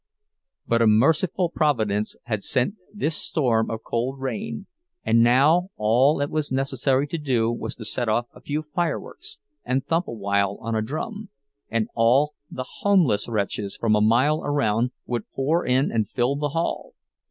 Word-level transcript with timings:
But 0.65 0.81
a 0.81 0.87
merciful 0.87 1.51
providence 1.51 2.15
had 2.23 2.41
sent 2.41 2.73
this 2.91 3.15
storm 3.15 3.69
of 3.69 3.83
cold 3.83 4.19
rain—and 4.19 5.21
now 5.21 5.69
all 5.75 6.21
it 6.21 6.31
was 6.31 6.51
necessary 6.51 7.05
to 7.05 7.19
do 7.19 7.51
was 7.51 7.75
to 7.75 7.85
set 7.85 8.09
off 8.09 8.25
a 8.33 8.41
few 8.41 8.63
fireworks, 8.63 9.37
and 9.63 9.85
thump 9.85 10.07
awhile 10.07 10.57
on 10.59 10.73
a 10.73 10.81
drum, 10.81 11.29
and 11.69 11.87
all 11.93 12.33
the 12.49 12.65
homeless 12.79 13.27
wretches 13.27 13.77
from 13.77 13.95
a 13.95 14.01
mile 14.01 14.41
around 14.43 14.89
would 15.05 15.29
pour 15.29 15.63
in 15.63 15.91
and 15.91 16.09
fill 16.09 16.35
the 16.35 16.49
hall! 16.49 16.95